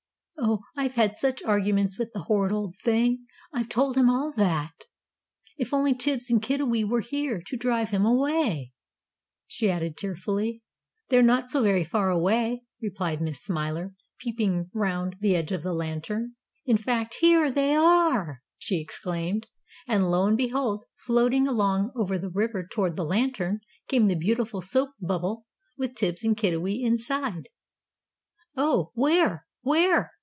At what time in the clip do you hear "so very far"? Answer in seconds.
11.51-12.09